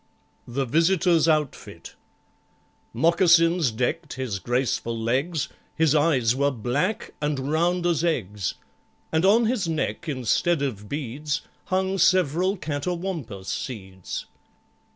The 0.47 0.65
Visitor's 0.65 1.27
Outfit 1.27 1.93
Mocassins 2.91 3.69
decked 3.69 4.13
his 4.13 4.39
graceful 4.39 4.97
legs, 4.97 5.47
His 5.75 5.93
eyes 5.93 6.35
were 6.35 6.49
black, 6.49 7.13
and 7.21 7.51
round 7.51 7.85
as 7.85 8.03
eggs, 8.03 8.55
And 9.11 9.23
on 9.25 9.45
his 9.45 9.67
neck, 9.67 10.09
instead 10.09 10.63
of 10.63 10.89
beads, 10.89 11.41
Hung 11.65 11.99
several 11.99 12.57
Catawampous 12.57 13.47
seeds. 13.49 14.25